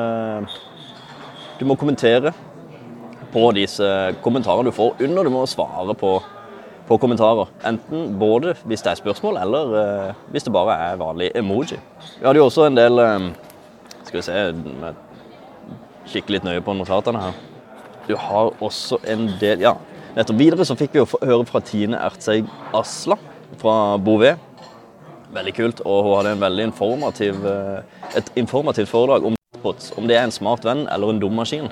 Du 1.61 1.65
må 1.65 1.77
kommentere 1.77 2.33
på 3.33 3.51
disse 3.53 3.85
kommentarene 4.25 4.71
du 4.71 4.77
får 4.77 4.97
under. 5.05 5.25
Du 5.25 5.31
må 5.31 5.45
svare 5.47 5.95
på, 5.95 6.19
på 6.89 6.99
kommentarer. 7.01 7.49
Enten 7.65 8.19
både 8.19 8.57
hvis 8.65 8.85
det 8.85 8.95
er 8.95 9.03
spørsmål, 9.05 9.37
eller 9.41 9.73
uh, 9.77 10.29
hvis 10.33 10.45
det 10.45 10.53
bare 10.53 10.77
er 10.81 11.01
vanlig 11.01 11.33
emoji. 11.35 11.81
Vi 12.21 12.25
hadde 12.25 12.41
jo 12.41 12.49
også 12.49 12.71
en 12.71 12.77
del 12.77 13.01
um, 13.01 13.35
Skal 14.05 14.21
vi 14.21 14.23
se 14.23 14.97
Kikke 16.07 16.37
litt 16.37 16.47
nøye 16.47 16.63
på 16.65 16.75
notatene 16.77 17.21
her. 17.21 17.39
Du 18.07 18.15
har 18.17 18.53
også 18.63 19.01
en 19.11 19.29
del 19.41 19.65
Ja, 19.65 19.75
nettopp. 20.17 20.39
Videre 20.39 20.67
så 20.67 20.77
fikk 20.79 20.95
vi 20.95 21.03
jo 21.03 21.09
høre 21.23 21.47
fra 21.49 21.63
Tine 21.65 21.99
Ertseig 22.07 22.47
Asla 22.75 23.19
fra 23.61 23.97
Bouvet. 23.99 24.39
Veldig 25.35 25.55
kult. 25.57 25.83
Og 25.85 26.05
hun 26.07 26.15
hadde 26.21 26.37
en 26.37 26.45
veldig 26.45 26.69
informativ, 26.71 27.43
eh, 27.47 27.83
et 28.17 28.31
informativt 28.37 28.89
foredrag 28.89 29.27
om 29.27 29.35
chatbots. 29.35 29.93
Om 29.99 30.07
det 30.07 30.17
er 30.17 30.25
en 30.25 30.31
smart 30.31 30.65
venn 30.65 30.87
eller 30.87 31.11
en 31.11 31.21
dum 31.21 31.35
maskin. 31.35 31.69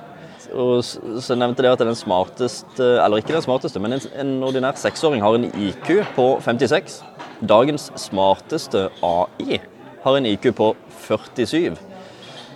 Og 0.55 0.85
så 0.85 1.35
nevnte 1.35 1.63
det 1.63 1.73
at 1.73 1.79
den 1.79 1.95
smarteste, 1.95 2.85
eller 3.03 3.19
ikke 3.19 3.35
den 3.35 3.43
smarteste, 3.43 3.81
men 3.81 3.93
en, 3.97 4.01
en 4.21 4.43
ordinær 4.43 4.77
seksåring 4.77 5.23
har 5.23 5.35
en 5.35 5.51
IQ 5.55 6.05
på 6.15 6.27
56. 6.45 7.03
Dagens 7.43 7.91
smarteste 7.97 8.89
AI 9.03 9.61
har 10.05 10.17
en 10.17 10.27
IQ 10.27 10.55
på 10.55 10.75
47. 11.07 11.77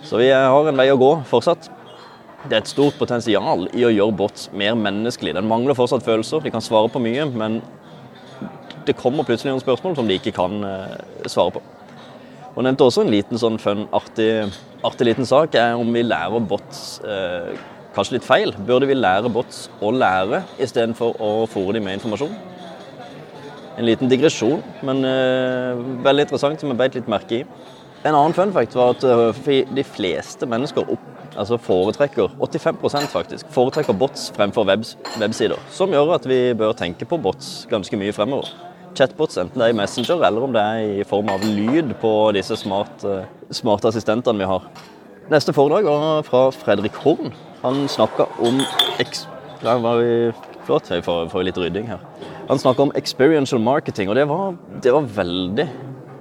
Så 0.03 0.19
vi 0.21 0.29
har 0.31 0.69
en 0.69 0.79
vei 0.79 0.87
å 0.93 0.99
gå 0.99 1.11
fortsatt. 1.29 1.69
Det 2.45 2.55
er 2.55 2.61
et 2.61 2.71
stort 2.71 2.95
potensial 2.99 3.67
i 3.75 3.83
å 3.83 3.91
gjøre 3.91 4.15
bots 4.21 4.47
mer 4.55 4.77
menneskelig. 4.79 5.35
Den 5.35 5.49
mangler 5.49 5.75
fortsatt 5.75 6.05
følelser. 6.05 6.43
De 6.43 6.53
kan 6.53 6.63
svare 6.63 6.91
på 6.91 7.01
mye, 7.03 7.25
men 7.27 7.59
det 8.87 8.95
kommer 8.97 9.27
plutselig 9.27 9.51
noen 9.51 9.63
spørsmål 9.63 9.97
som 9.97 10.07
de 10.07 10.15
ikke 10.17 10.33
kan 10.37 10.55
uh, 10.63 10.95
svare 11.27 11.57
på. 11.57 11.63
Og 12.55 12.63
nevnte 12.65 12.87
også 12.87 13.03
en 13.03 13.11
liten 13.13 13.39
sånn 13.39 13.59
fun, 13.61 13.85
artig, 13.95 14.49
artig 14.87 15.09
liten 15.09 15.27
sak 15.27 15.53
er 15.59 15.77
om 15.79 15.91
vi 15.93 16.01
lærer 16.03 16.41
bots 16.43 16.99
eh, 17.07 17.53
kanskje 17.95 18.17
litt 18.17 18.25
feil. 18.27 18.51
Burde 18.67 18.89
vi 18.89 18.97
lære 18.97 19.31
bots 19.31 19.67
å 19.85 19.91
lære 19.95 20.41
istedenfor 20.59 21.21
å 21.23 21.29
fòre 21.47 21.77
dem 21.77 21.85
med 21.87 21.99
informasjon? 21.99 22.33
En 23.79 23.87
liten 23.87 24.11
digresjon, 24.11 24.59
men 24.83 25.05
eh, 25.07 25.79
veldig 26.03 26.25
interessant 26.25 26.59
som 26.59 26.73
jeg 26.73 26.79
beit 26.81 26.97
litt 26.97 27.07
merke 27.11 27.37
i. 27.37 27.45
En 28.07 28.15
annen 28.15 28.31
fun 28.31 28.51
fact 28.55 28.77
var 28.79 28.93
at 28.93 29.03
eh, 29.03 29.65
de 29.75 29.83
fleste 29.83 30.47
mennesker 30.47 30.87
opp, 30.93 31.07
altså 31.35 31.57
foretrekker, 31.59 32.31
85% 32.39 33.11
faktisk, 33.11 33.49
foretrekker 33.51 33.97
bots 33.99 34.29
fremfor 34.37 34.63
webs, 34.69 34.93
websider. 35.19 35.59
Som 35.75 35.91
gjør 35.91 36.13
at 36.15 36.27
vi 36.29 36.37
bør 36.55 36.71
tenke 36.79 37.03
på 37.09 37.19
bots 37.19 37.65
ganske 37.71 37.99
mye 37.99 38.15
fremover. 38.15 38.53
Chatbots, 38.95 39.35
enten 39.41 39.59
det 39.59 39.67
er 39.67 39.73
i 39.73 39.77
Messenger 39.77 40.23
eller 40.29 40.45
om 40.47 40.55
det 40.55 40.63
er 40.63 41.01
i 41.01 41.03
form 41.07 41.27
av 41.33 41.43
lyd 41.43 41.91
på 41.99 42.13
disse 42.35 42.55
smarte, 42.61 43.25
smart 43.51 43.83
assistentene 43.91 44.39
vi 44.39 44.47
har. 44.47 44.63
Neste 45.29 45.53
foredrag 45.53 45.91
var 45.91 46.23
fra 46.25 46.45
Fredrik 46.55 46.95
Horn. 47.03 47.35
Han 47.65 47.83
snakka 47.91 48.29
om 48.39 48.63
Der 49.59 49.83
var 49.83 49.99
vi 49.99 50.31
Flott, 50.63 50.87
får, 50.87 51.27
får 51.29 51.43
litt 51.43 51.57
rydding 51.59 51.87
her. 51.89 51.99
Han 52.47 52.59
snakka 52.61 52.87
om 52.87 52.91
experiential 52.95 53.59
marketing, 53.61 54.09
og 54.09 54.15
det 54.15 54.25
var, 54.29 54.55
det 54.81 54.93
var 54.93 55.07
veldig 55.15 55.67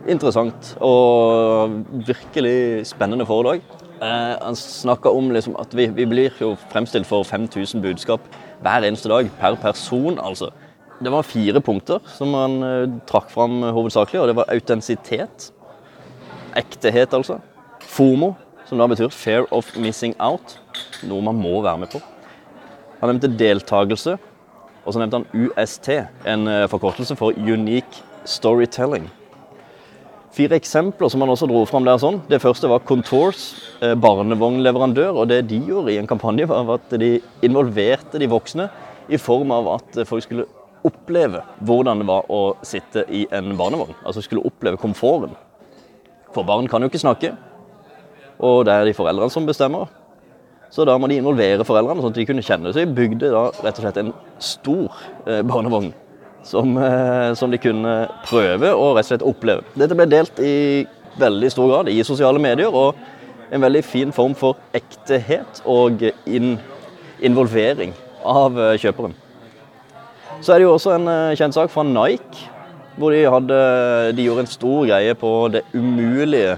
interessant 0.08 0.72
og 0.84 1.74
virkelig 2.06 2.86
spennende 2.88 3.26
foredrag. 3.28 3.62
Eh, 4.02 4.34
han 4.40 4.56
snakka 4.56 5.10
om 5.10 5.30
liksom 5.34 5.56
at 5.58 5.74
vi, 5.74 5.88
vi, 5.94 6.06
blir 6.06 6.34
jo 6.40 6.52
fremstilt 6.70 7.06
for 7.08 7.26
5000 7.26 7.82
budskap 7.82 8.24
hver 8.62 8.86
eneste 8.86 9.10
dag, 9.10 9.30
per 9.40 9.58
person, 9.62 10.18
altså. 10.22 10.52
Det 10.98 11.12
var 11.14 11.26
fire 11.26 11.60
punkter 11.62 12.02
som 12.16 12.34
han 12.34 12.62
eh, 12.66 12.96
trakk 13.06 13.30
fram 13.30 13.62
hovedsakelig, 13.62 14.20
og 14.22 14.30
det 14.30 14.36
var 14.38 14.52
autentisitet. 14.54 15.50
Ektehet, 16.58 17.14
altså. 17.14 17.38
FOMO, 17.88 18.32
som 18.66 18.78
da 18.78 18.86
betyr 18.90 19.12
Fair 19.14 19.46
of 19.54 19.70
missing 19.76 20.14
out. 20.18 20.58
Noe 21.06 21.22
man 21.24 21.38
må 21.38 21.60
være 21.62 21.84
med 21.84 21.92
på. 21.94 22.02
Han 23.00 23.12
nevnte 23.12 23.30
deltakelse, 23.38 24.16
og 24.84 24.94
så 24.94 24.98
nevnte 25.02 25.22
han 25.22 25.46
UST, 25.46 25.90
en 26.26 26.50
eh, 26.50 26.66
forkortelse 26.70 27.18
for 27.18 27.34
Unique 27.38 28.02
Storytelling. 28.24 29.10
Fire 30.34 30.58
eksempler 30.58 31.08
som 31.08 31.22
han 31.24 31.32
også 31.32 31.48
dro 31.48 31.64
fram 31.66 31.86
der. 31.86 31.98
sånn. 31.98 32.20
Det 32.28 32.40
første 32.42 32.68
var 32.68 32.84
Contours, 32.84 33.54
eh, 33.80 33.94
barnevognleverandør. 33.94 35.16
og 35.16 35.28
Det 35.28 35.48
de 35.48 35.58
gjorde 35.58 35.92
i 35.92 35.98
en 35.98 36.06
kampanje, 36.06 36.46
var 36.46 36.74
at 36.74 36.90
de 36.90 37.20
involverte 37.42 38.18
de 38.18 38.26
voksne 38.26 38.70
i 39.08 39.16
form 39.16 39.50
av 39.50 39.68
at 39.68 40.06
folk 40.06 40.22
skulle 40.22 40.46
oppleve 40.84 41.42
hvordan 41.64 41.98
det 41.98 42.06
var 42.06 42.24
å 42.28 42.56
sitte 42.62 43.04
i 43.10 43.26
en 43.32 43.56
barnevogn. 43.56 43.94
Altså 44.04 44.22
skulle 44.22 44.44
oppleve 44.44 44.76
komforten. 44.76 45.34
For 46.34 46.44
barn 46.44 46.68
kan 46.68 46.82
jo 46.82 46.88
ikke 46.88 47.00
snakke, 47.00 47.36
og 48.38 48.66
det 48.66 48.74
er 48.74 48.84
de 48.84 48.92
foreldrene 48.92 49.30
som 49.30 49.46
bestemmer. 49.46 49.88
Så 50.70 50.84
da 50.84 50.98
må 50.98 51.08
de 51.08 51.16
involvere 51.16 51.64
foreldrene, 51.64 52.02
sånn 52.02 52.12
at 52.12 52.14
de 52.20 52.26
kunne 52.26 52.44
kjenne. 52.44 52.72
Så 52.72 52.84
de 52.84 52.94
bygde 52.94 53.30
da 53.32 53.46
rett 53.64 53.78
og 53.78 53.86
slett 53.86 53.96
en 53.96 54.12
stor 54.38 54.92
eh, 55.26 55.40
barnevogn 55.40 55.94
som, 56.48 56.76
eh, 56.76 57.34
som, 57.34 57.50
de 57.50 57.60
kunne 57.60 57.94
prøve 58.24 58.72
og 58.72 58.96
rett 58.96 59.06
og 59.06 59.10
slett 59.12 59.26
oppleve. 59.26 59.66
Dette 59.78 59.96
ble 59.98 60.08
delt 60.08 60.40
i 60.40 60.86
veldig 61.18 61.50
stor 61.52 61.70
grad 61.70 61.90
i 61.92 62.00
sosiale 62.06 62.40
medier, 62.40 62.72
og 62.72 62.96
en 63.52 63.64
veldig 63.64 63.82
fin 63.84 64.12
form 64.12 64.36
for 64.38 64.58
ektehet 64.76 65.62
og 65.68 66.04
in 66.26 66.56
involvering 67.24 67.94
av 68.24 68.58
eh, 68.58 68.76
kjøperen. 68.80 69.16
Så 70.40 70.54
er 70.54 70.60
det 70.60 70.68
jo 70.68 70.76
også 70.76 70.94
en 70.94 71.10
eh, 71.10 71.34
kjent 71.38 71.56
sak 71.56 71.72
fra 71.72 71.84
Nike, 71.86 72.46
hvor 72.98 73.14
de, 73.14 73.24
hadde, 73.30 73.58
de 74.16 74.24
gjorde 74.26 74.46
en 74.46 74.50
stor 74.50 74.86
greie 74.88 75.14
på 75.18 75.32
det 75.54 75.62
umulige 75.74 76.56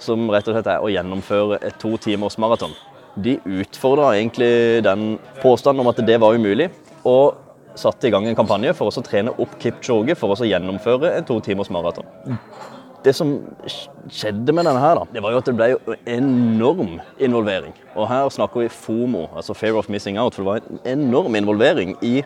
som 0.00 0.28
rett 0.30 0.46
og 0.48 0.54
slett 0.54 0.70
er 0.70 0.84
å 0.84 0.90
gjennomføre 0.92 1.58
et 1.66 1.76
to 1.82 1.96
timers 2.00 2.38
maraton. 2.40 2.72
De 3.18 3.34
utfordra 3.42 4.12
egentlig 4.14 4.84
den 4.86 5.18
påstanden 5.42 5.82
om 5.82 5.90
at 5.90 6.00
det 6.06 6.20
var 6.22 6.36
umulig. 6.38 6.68
Og 7.08 7.34
satte 7.80 8.08
i 8.08 8.12
gang 8.14 8.26
en 8.28 8.38
kampanje 8.38 8.74
for 8.76 8.90
å 8.90 9.04
trene 9.04 9.34
opp 9.40 9.54
Kipchoge 9.62 10.16
for 10.18 10.34
å 10.34 10.48
gjennomføre 10.48 11.14
en 11.16 11.28
to 11.28 11.38
timers 11.44 11.70
maraton. 11.74 12.06
Det 13.04 13.14
som 13.14 13.36
skjedde 14.10 14.52
med 14.52 14.66
denne, 14.66 14.80
her 14.82 14.98
da, 14.98 15.04
det 15.14 15.22
var 15.22 15.32
jo 15.32 15.38
at 15.38 15.46
det 15.46 15.54
ble 15.56 15.96
enorm 16.10 16.98
involvering. 17.22 17.72
Og 17.94 18.08
her 18.10 18.26
snakker 18.34 18.64
vi 18.64 18.72
FOMO, 18.74 19.28
altså 19.38 19.54
Fear 19.54 19.78
of 19.78 19.88
Missing 19.88 20.18
Out. 20.18 20.34
For 20.34 20.42
det 20.42 20.50
var 20.50 20.66
en 20.66 20.82
enorm 20.98 21.38
involvering 21.38 21.94
i 22.02 22.20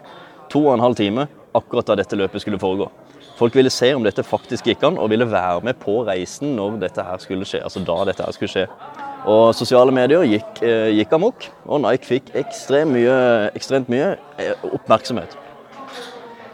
to 0.53 0.65
og 0.65 0.75
en 0.79 0.85
halv 0.85 0.97
time 0.97 1.29
akkurat 1.53 1.93
da 1.93 1.99
dette 2.01 2.17
løpet 2.17 2.41
skulle 2.41 2.61
foregå. 2.61 2.89
Folk 3.37 3.57
ville 3.57 3.73
se 3.73 3.91
om 3.95 4.05
dette 4.05 4.25
faktisk 4.25 4.69
gikk 4.71 4.85
an, 4.87 4.99
og 5.01 5.11
ville 5.13 5.29
være 5.29 5.61
med 5.67 5.77
på 5.83 6.01
reisen 6.09 6.57
når 6.57 6.81
dette 6.87 7.05
her 7.05 7.21
skulle 7.21 7.49
skje. 7.49 7.63
Altså 7.67 7.83
da 7.85 7.97
dette 8.09 8.25
her 8.25 8.37
skulle 8.37 8.53
skje. 8.53 8.67
Og 9.29 9.53
sosiale 9.55 9.93
medier 9.95 10.25
gikk, 10.27 10.63
eh, 10.67 10.91
gikk 10.97 11.13
amok, 11.15 11.47
og 11.67 11.85
Nike 11.85 12.09
fikk 12.09 12.33
ekstremt 12.39 12.97
mye, 12.97 13.15
ekstremt 13.55 13.93
mye 13.93 14.17
eh, 14.39 14.67
oppmerksomhet. 14.73 15.37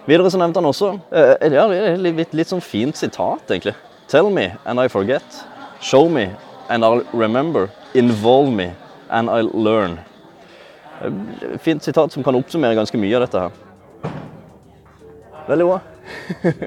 Videre 0.09 0.31
så 0.33 0.41
nevnte 0.41 0.63
han 0.63 0.69
også 0.71 0.95
eh, 1.13 1.35
ja, 1.53 1.67
det 1.69 1.79
er 1.85 1.99
litt, 2.01 2.33
litt 2.33 2.49
sånn 2.49 2.65
fint 2.65 2.97
sitat, 2.97 3.45
egentlig. 3.51 3.75
Tell 4.09 4.31
me 4.33 4.55
and 4.65 4.81
I 4.81 4.89
forget. 4.89 5.25
Show 5.85 6.09
me 6.09 6.31
and 6.73 6.85
I'll 6.85 7.05
remember. 7.13 7.69
Involve 7.95 8.51
me 8.51 8.71
and 9.11 9.29
I'll 9.29 9.53
learn. 9.53 9.99
Fint 11.61 11.85
sitat 11.85 12.13
som 12.13 12.25
kan 12.25 12.35
oppsummere 12.35 12.79
ganske 12.79 12.99
mye 12.99 13.19
av 13.19 13.27
dette 13.27 13.43
her. 13.45 13.53
Veldig 15.49 15.69
bra. 15.69 15.79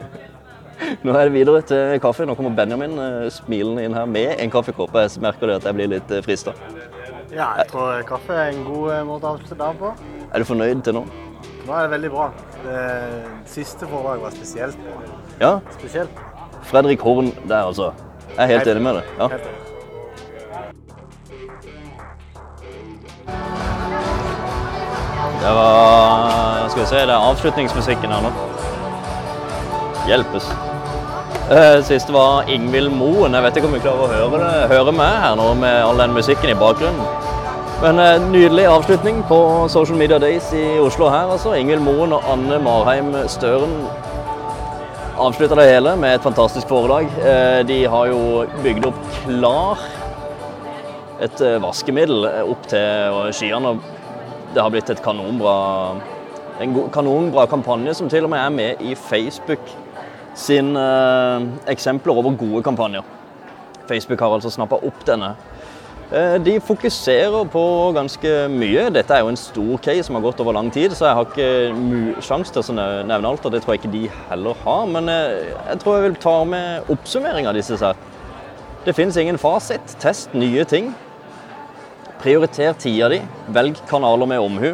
Nå 1.06 1.14
er 1.14 1.26
det 1.26 1.34
videre 1.34 1.64
til 1.66 1.98
kaffe. 2.02 2.26
Nå 2.30 2.38
kommer 2.38 2.54
Benjamin 2.58 2.94
eh, 3.02 3.28
smilende 3.34 3.86
inn 3.86 3.98
her 3.98 4.06
med 4.10 4.38
en 4.38 4.54
kaffekopp. 4.54 4.94
Jeg 5.02 5.22
merker 5.26 5.50
det 5.50 5.60
at 5.64 5.68
jeg 5.70 5.78
blir 5.78 5.92
litt 5.96 6.14
eh, 6.14 6.22
frista. 6.26 6.54
Ja, 7.34 7.52
jeg 7.58 7.70
tror 7.74 8.06
kaffe 8.06 8.38
er 8.38 8.54
en 8.54 8.64
god 8.70 8.96
eh, 8.96 9.04
måte 9.08 9.30
å 9.30 9.36
avslutte 9.36 9.58
dagen 9.60 9.82
på. 9.82 9.94
Er 10.30 10.42
du 10.42 10.50
fornøyd 10.50 10.86
til 10.86 10.98
nå? 10.98 11.06
Nå 11.66 11.78
er 11.78 11.86
det 11.86 11.94
veldig 11.98 12.14
bra. 12.14 12.32
Det 12.62 13.24
siste 13.46 13.88
foredraget 13.88 14.24
var 14.24 14.30
spesielt 14.30 14.78
bra. 14.78 15.02
Ja? 15.42 15.60
Spesielt. 15.80 16.10
Fredrik 16.64 17.02
Horn 17.02 17.32
der, 17.50 17.64
altså. 17.66 17.92
Jeg 18.38 18.44
er 18.44 18.46
helt, 18.46 18.60
helt 18.60 18.70
enig 18.78 18.84
med 18.84 18.94
deg. 18.94 19.04
Ja. 19.20 19.28
Det 25.42 25.54
var 25.56 26.70
Skal 26.70 26.82
vi 26.82 26.88
se, 26.88 26.96
det 26.96 27.10
er 27.10 27.30
avslutningsmusikken 27.30 28.12
her 28.14 28.22
nå. 28.22 28.32
Hjelpes. 30.08 30.46
Eh, 31.52 31.82
Siste 31.84 32.14
var 32.14 32.48
Ingvild 32.50 32.90
Moen. 32.96 33.34
Jeg 33.34 33.44
vet 33.44 33.58
ikke 33.60 33.68
om 33.68 33.74
vi 33.76 33.82
klarer 33.84 34.06
å 34.06 34.12
høre, 34.14 34.40
det, 34.46 34.70
høre 34.72 34.94
med 34.96 35.18
her 35.26 35.36
nå 35.36 35.50
med 35.60 35.82
all 35.84 36.00
den 36.00 36.14
musikken 36.16 36.54
i 36.54 36.56
bakgrunnen. 36.58 37.21
Men 37.82 37.98
eh, 37.98 38.22
nydelig 38.30 38.68
avslutning 38.70 39.24
på 39.26 39.38
Social 39.74 39.98
Media 39.98 40.20
Days 40.22 40.52
i 40.54 40.66
Oslo 40.80 41.08
her, 41.10 41.32
altså. 41.34 41.56
Ingvild 41.58 41.82
Moen 41.82 42.12
og 42.14 42.28
Anne 42.30 42.60
Marheim 42.62 43.08
Støren 43.26 43.72
avslutta 45.18 45.58
det 45.58 45.66
hele 45.66 45.96
med 45.98 46.14
et 46.14 46.22
fantastisk 46.22 46.70
foredrag. 46.70 47.10
Eh, 47.26 47.64
De 47.66 47.80
har 47.90 48.12
jo 48.12 48.20
bygd 48.62 48.86
opp 48.92 49.00
Klar, 49.24 49.82
et 51.26 51.42
eh, 51.42 51.58
vaskemiddel 51.64 52.30
opp 52.44 52.70
til 52.70 53.18
skyene. 53.40 53.74
Det 54.54 54.62
har 54.62 54.70
blitt 54.76 54.94
et 54.94 55.02
kanonbra, 55.02 55.56
en 56.62 56.76
kanonbra 56.94 57.48
kampanje 57.50 57.96
som 57.98 58.12
til 58.14 58.30
og 58.30 58.36
med 58.36 58.44
er 58.44 58.54
med 58.60 58.86
i 58.86 58.94
Facebook 58.94 59.74
sin 60.38 60.76
eksempler 61.68 62.14
over 62.14 62.38
gode 62.38 62.62
kampanjer. 62.64 63.02
Facebook 63.90 64.22
har 64.22 64.38
altså 64.38 64.54
snappa 64.54 64.78
opp 64.86 65.02
denne. 65.10 65.34
Eh, 66.12 66.36
De 66.44 66.58
fokuserer 66.60 67.46
på 67.48 67.64
ganske 67.96 68.32
mye. 68.52 68.90
Dette 68.92 69.16
er 69.16 69.24
jo 69.24 69.32
en 69.32 69.40
stor 69.40 69.78
case 69.84 70.04
som 70.08 70.18
har 70.18 70.26
gått 70.26 70.42
over 70.44 70.58
lang 70.58 70.72
tid, 70.74 70.92
så 70.92 71.08
jeg 71.08 71.16
har 71.16 71.30
ikke 71.30 72.24
sjanse 72.26 72.52
til 72.52 72.62
å 72.62 72.88
nevne 73.08 73.30
alt, 73.30 73.46
og 73.48 73.54
det 73.54 73.62
tror 73.64 73.78
jeg 73.78 73.84
ikke 73.84 73.94
de 73.94 74.04
heller 74.28 74.58
har. 74.66 74.90
Men 74.92 75.08
eh, 75.12 75.54
jeg 75.70 75.80
tror 75.84 75.98
jeg 75.98 76.10
vil 76.10 76.20
ta 76.26 76.36
med 76.44 76.92
oppsummering 76.92 77.48
av 77.48 77.56
disse 77.56 77.80
her. 77.80 77.96
Det 78.84 78.96
finnes 78.98 79.18
ingen 79.22 79.40
fasit. 79.40 79.96
Test 80.02 80.34
nye 80.36 80.66
ting. 80.68 80.92
Prioriter 82.22 82.76
tida 82.78 83.08
di. 83.14 83.22
Velg 83.54 83.80
kanaler 83.90 84.28
med 84.30 84.44
omhu. 84.44 84.74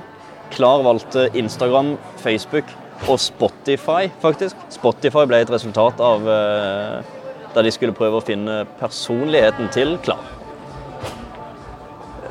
Klar 0.55 0.81
valgte 0.85 1.27
Instagram, 1.37 1.97
Facebook 2.23 2.71
og 3.11 3.19
Spotify, 3.21 4.07
faktisk. 4.23 4.57
Spotify 4.73 5.27
ble 5.29 5.43
et 5.43 5.51
resultat 5.53 5.99
av 6.01 6.25
eh, 6.33 7.13
da 7.53 7.61
de 7.61 7.73
skulle 7.75 7.93
prøve 7.93 8.17
å 8.17 8.25
finne 8.25 8.63
personligheten 8.79 9.69
til 9.75 9.99
Klar. 10.07 10.36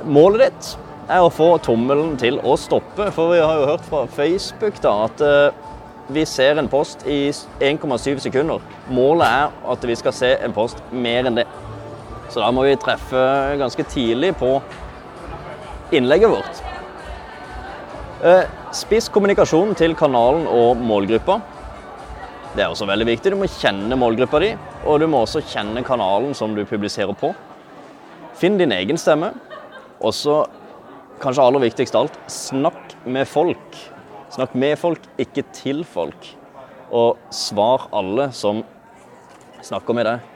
Målet 0.07 0.45
ditt 0.45 0.67
er 1.11 1.25
å 1.25 1.31
få 1.35 1.57
tommelen 1.59 2.13
til 2.21 2.37
å 2.47 2.53
stoppe, 2.61 3.09
for 3.15 3.33
vi 3.33 3.41
har 3.43 3.57
jo 3.59 3.71
hørt 3.73 3.87
fra 3.89 4.05
Facebook 4.07 4.77
da 4.85 4.93
at 5.09 5.23
eh, 5.23 5.57
vi 6.15 6.23
ser 6.31 6.61
en 6.61 6.69
post 6.71 7.03
i 7.11 7.33
1,7 7.35 8.21
sekunder. 8.23 8.63
Målet 8.87 9.27
er 9.27 9.57
at 9.73 9.87
vi 9.91 9.97
skal 9.99 10.15
se 10.15 10.31
en 10.47 10.55
post 10.55 10.79
mer 10.95 11.27
enn 11.27 11.41
det. 11.41 11.47
Så 12.31 12.39
da 12.39 12.53
må 12.55 12.63
vi 12.69 12.77
treffe 12.79 13.25
ganske 13.59 13.87
tidlig 13.91 14.31
på 14.39 14.53
innlegget 15.91 16.31
vårt. 16.37 16.63
Eh, 18.23 18.47
Spiss 18.77 19.11
kommunikasjon 19.11 19.75
til 19.75 19.99
kanalen 19.99 20.47
og 20.47 20.79
målgruppa. 20.87 21.41
Det 22.55 22.63
er 22.63 22.71
også 22.71 22.87
veldig 22.87 23.11
viktig. 23.11 23.35
Du 23.35 23.41
må 23.43 23.51
kjenne 23.51 23.99
målgruppa 23.99 24.39
di, 24.45 24.55
og 24.87 25.03
du 25.03 25.11
må 25.11 25.27
også 25.27 25.43
kjenne 25.51 25.83
kanalen 25.87 26.31
som 26.39 26.55
du 26.55 26.63
publiserer 26.63 27.19
på. 27.19 27.35
Finn 28.39 28.55
din 28.63 28.75
egen 28.77 29.03
stemme. 29.03 29.35
Og 30.01 30.15
så, 30.15 30.45
kanskje 31.23 31.45
aller 31.45 31.65
viktigst 31.65 31.97
av 31.97 32.07
alt, 32.07 32.19
snakk 32.31 32.97
med 33.07 33.29
folk. 33.29 33.79
Snakk 34.35 34.55
med 34.59 34.77
folk, 34.81 35.05
ikke 35.23 35.47
til 35.57 35.85
folk. 35.89 36.33
Og 36.93 37.17
svar 37.35 37.89
alle 37.97 38.31
som 38.37 38.63
snakker 39.65 39.97
med 39.97 40.07
deg. 40.07 40.33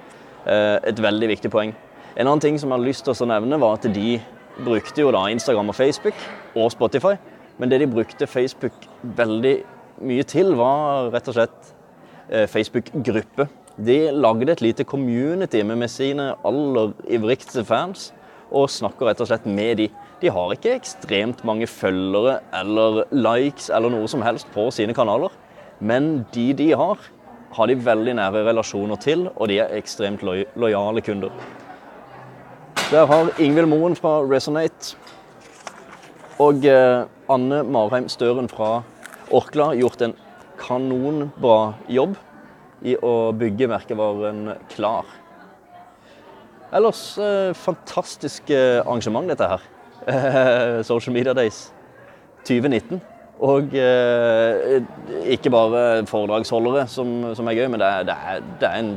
Eh, 0.47 0.79
Et 0.91 1.03
veldig 1.03 1.29
viktig 1.29 1.51
poeng. 1.51 1.75
En 2.17 2.27
annen 2.27 2.41
ting 2.41 2.59
som 2.59 2.71
jeg 2.71 2.79
har 2.79 2.87
lyst 2.87 3.05
til 3.05 3.15
å 3.15 3.29
nevne, 3.29 3.61
var 3.61 3.79
at 3.79 3.87
de 3.93 4.21
brukte 4.65 5.01
jo 5.01 5.13
da 5.15 5.27
Instagram 5.31 5.69
og 5.69 5.77
Facebook 5.77 6.17
og 6.57 6.71
Spotify. 6.73 7.17
Men 7.59 7.69
det 7.71 7.81
de 7.81 7.87
brukte 7.87 8.27
Facebook 8.27 8.73
veldig 9.03 9.61
mye 10.01 10.25
til, 10.25 10.55
var 10.57 11.11
rett 11.13 11.29
og 11.29 11.37
slett 11.37 11.75
eh, 12.31 12.47
Facebook-gruppe. 12.49 13.49
De 13.81 14.11
lagde 14.13 14.53
et 14.53 14.63
lite 14.65 14.85
community 14.85 15.63
med, 15.63 15.89
sine 15.89 16.35
aller 16.45 16.93
ivrigste 17.09 17.65
fans 17.65 18.11
og 18.51 18.71
snakker 18.71 19.11
rett 19.11 19.23
og 19.23 19.31
slett 19.31 19.47
med 19.47 19.81
de. 19.81 19.89
De 20.21 20.33
har 20.33 20.53
ikke 20.55 20.75
ekstremt 20.77 21.45
mange 21.49 21.69
følgere 21.71 22.41
eller 22.57 23.05
likes 23.15 23.71
eller 23.73 23.93
noe 23.93 24.11
som 24.11 24.25
helst 24.27 24.51
på 24.55 24.67
sine 24.75 24.95
kanaler, 24.97 25.33
men 25.81 26.27
de 26.35 26.51
de 26.59 26.71
har, 26.77 27.01
har 27.57 27.71
de 27.71 27.79
veldig 27.87 28.17
nære 28.19 28.45
relasjoner 28.51 29.01
til, 29.01 29.29
og 29.35 29.49
de 29.51 29.61
er 29.63 29.77
ekstremt 29.79 30.23
loj 30.27 30.45
lojale 30.55 31.03
kunder. 31.03 31.33
Der 32.91 33.07
har 33.07 33.31
Ingvild 33.39 33.71
Moen 33.71 33.95
fra 33.95 34.19
Resonate 34.27 34.97
og 36.41 36.65
eh, 36.67 37.07
Anne 37.31 37.63
Marheim 37.63 38.09
Støren 38.11 38.49
fra 38.51 38.81
Orkla 39.31 39.71
gjort 39.79 40.03
en 40.03 40.17
kanonbra 40.59 41.75
jobb 41.89 42.17
i 42.83 42.97
å 42.97 43.31
bygge 43.37 43.69
merkevaren 43.71 44.57
Klar. 44.73 45.20
Ellers 46.73 47.19
eh, 47.19 47.53
fantastisk 47.55 48.51
eh, 48.51 48.79
arrangement, 48.85 49.27
dette 49.29 49.47
her. 49.47 49.63
Eh, 50.07 50.83
Social 50.91 51.15
Media 51.15 51.35
Days 51.35 51.73
2019. 52.47 53.01
Og 53.41 53.73
ikke 55.33 55.49
bare 55.49 56.05
foredragsholdere 56.05 56.83
som, 56.93 57.23
er 57.25 57.55
gøy, 57.57 57.71
men 57.73 57.81
det 57.81 58.13
er, 58.13 58.43
en 58.69 58.91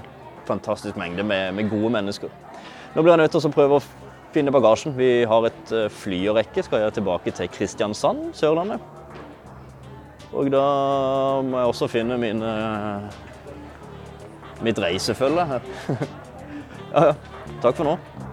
fantastisk 0.43 0.97
mengde 0.99 1.23
med, 1.23 1.61
gode 1.71 1.93
mennesker. 1.95 2.33
Nå 2.91 3.05
blir 3.05 3.13
jeg 3.13 3.21
nødt 3.21 3.31
til 3.31 3.47
å 3.47 3.51
prøve 3.55 3.77
å 3.79 3.85
finne 4.35 4.51
bagasjen. 4.51 4.97
Vi 4.97 5.23
har 5.31 5.47
et 5.47 5.71
fly 5.95 6.19
å 6.27 6.35
rekke. 6.35 6.65
Skal 6.67 6.83
jeg 6.83 6.97
tilbake 6.97 7.31
til 7.37 7.47
Kristiansand, 7.55 8.33
Sørlandet. 8.35 8.83
Og 10.35 10.51
da 10.51 10.65
må 11.47 11.61
jeg 11.61 11.71
også 11.71 11.87
finne 11.93 12.19
mine, 12.19 12.51
mitt 14.65 14.83
reisefølge 14.83 15.47
ja, 16.97 17.07
ja. 17.13 17.15
Takk 17.63 17.77
for 17.79 17.85
nå. 17.87 18.32